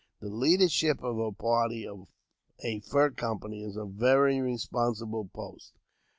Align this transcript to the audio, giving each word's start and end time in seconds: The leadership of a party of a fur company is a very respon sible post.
The 0.19 0.29
leadership 0.29 1.03
of 1.03 1.19
a 1.19 1.31
party 1.31 1.85
of 1.85 2.07
a 2.63 2.79
fur 2.79 3.11
company 3.11 3.61
is 3.63 3.75
a 3.75 3.85
very 3.85 4.37
respon 4.37 4.99
sible 4.99 5.31
post. 5.31 5.73